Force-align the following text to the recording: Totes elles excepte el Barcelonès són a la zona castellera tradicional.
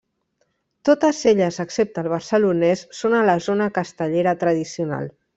Totes 0.87 1.17
elles 1.31 1.59
excepte 1.63 2.01
el 2.05 2.09
Barcelonès 2.13 2.83
són 3.01 3.17
a 3.17 3.23
la 3.31 3.35
zona 3.49 3.67
castellera 3.75 4.33
tradicional. 4.45 5.07